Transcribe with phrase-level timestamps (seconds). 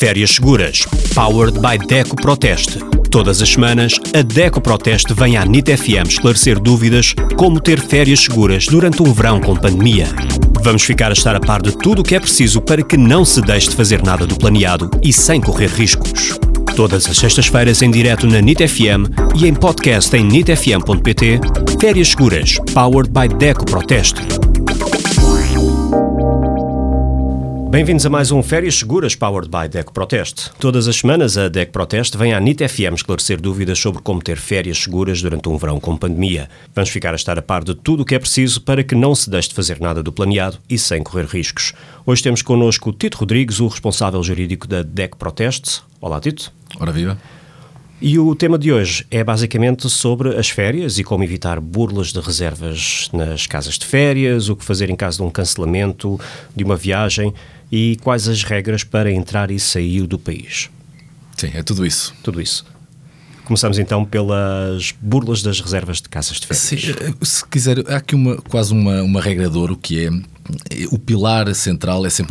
[0.00, 2.78] Férias Seguras, powered by Deco Proteste.
[3.10, 8.20] Todas as semanas, a Deco Proteste vem à NIT FM esclarecer dúvidas como ter férias
[8.20, 10.06] seguras durante um verão com pandemia.
[10.62, 13.26] Vamos ficar a estar a par de tudo o que é preciso para que não
[13.26, 16.38] se deixe de fazer nada do planeado e sem correr riscos.
[16.74, 21.40] Todas as sextas-feiras em direto na NIT FM e em podcast em nitfm.pt.
[21.78, 24.39] Férias Seguras, powered by Deco Proteste.
[27.70, 30.50] Bem-vindos a mais um Férias Seguras Powered by DEC Proteste.
[30.58, 34.38] Todas as semanas a DEC Proteste vem à NIT FM esclarecer dúvidas sobre como ter
[34.38, 36.50] férias seguras durante um verão com pandemia.
[36.74, 39.14] Vamos ficar a estar a par de tudo o que é preciso para que não
[39.14, 41.72] se deixe de fazer nada do planeado e sem correr riscos.
[42.04, 45.80] Hoje temos connosco o Tito Rodrigues, o responsável jurídico da DEC Proteste.
[46.00, 46.52] Olá, Tito.
[46.80, 47.16] Ora viva.
[48.02, 52.20] E o tema de hoje é basicamente sobre as férias e como evitar burlas de
[52.20, 56.18] reservas nas casas de férias, o que fazer em caso de um cancelamento
[56.56, 57.34] de uma viagem
[57.70, 60.70] e quais as regras para entrar e sair do país.
[61.36, 62.14] Sim, é tudo isso.
[62.22, 62.64] Tudo isso.
[63.44, 66.62] Começamos então pelas burlas das reservas de casas de férias.
[66.62, 70.10] Sim, eh, se quiser, há aqui uma, quase uma, uma regra de ouro que é
[70.90, 72.28] o pilar central é sempre